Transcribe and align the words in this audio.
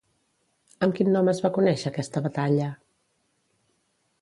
Amb 0.87 0.95
quin 0.99 1.11
nom 1.17 1.29
es 1.33 1.41
va 1.45 1.51
conèixer 1.59 1.91
aquesta 1.91 2.25
batalla? 2.29 2.71